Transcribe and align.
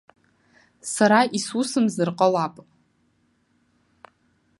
Сара 0.93 1.19
исусымзар 1.37 2.09
ҟалап. 2.17 2.55